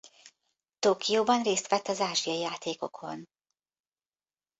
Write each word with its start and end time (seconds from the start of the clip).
Tokióban 0.79 1.43
részt 1.43 1.67
vett 1.67 1.87
az 1.87 2.01
Ázsiai 2.01 2.39
Játékokon. 2.39 3.29